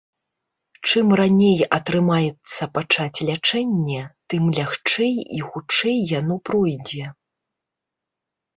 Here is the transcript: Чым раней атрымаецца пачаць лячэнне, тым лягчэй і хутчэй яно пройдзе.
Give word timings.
Чым 0.87 1.07
раней 1.19 1.59
атрымаецца 1.77 2.63
пачаць 2.79 3.19
лячэнне, 3.29 4.01
тым 4.33 4.43
лягчэй 4.57 5.13
і 5.37 5.45
хутчэй 5.53 5.97
яно 6.19 6.35
пройдзе. 6.51 7.05